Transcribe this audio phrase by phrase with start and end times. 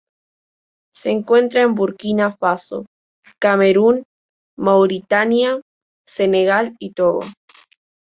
[0.95, 2.87] Se encuentra en Burkina Faso,
[3.39, 4.03] Camerún,
[4.57, 5.61] Mauritania,
[6.07, 7.19] Senegal y Togo.